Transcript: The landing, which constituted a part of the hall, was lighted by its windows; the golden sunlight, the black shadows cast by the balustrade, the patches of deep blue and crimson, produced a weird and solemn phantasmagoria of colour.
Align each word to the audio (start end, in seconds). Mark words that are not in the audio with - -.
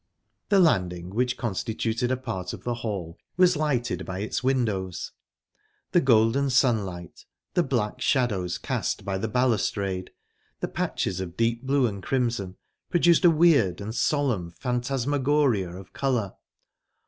The 0.49 0.59
landing, 0.59 1.11
which 1.11 1.37
constituted 1.37 2.09
a 2.09 2.17
part 2.17 2.53
of 2.53 2.63
the 2.63 2.73
hall, 2.73 3.19
was 3.37 3.55
lighted 3.55 4.03
by 4.03 4.21
its 4.21 4.43
windows; 4.43 5.11
the 5.91 6.01
golden 6.01 6.49
sunlight, 6.49 7.25
the 7.53 7.61
black 7.61 8.01
shadows 8.01 8.57
cast 8.57 9.05
by 9.05 9.19
the 9.19 9.27
balustrade, 9.27 10.09
the 10.59 10.67
patches 10.67 11.19
of 11.19 11.37
deep 11.37 11.61
blue 11.61 11.85
and 11.85 12.01
crimson, 12.01 12.57
produced 12.89 13.25
a 13.25 13.29
weird 13.29 13.79
and 13.79 13.93
solemn 13.93 14.49
phantasmagoria 14.49 15.69
of 15.69 15.93
colour. 15.93 16.33